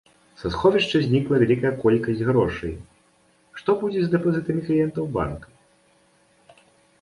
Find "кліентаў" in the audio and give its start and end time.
4.71-5.05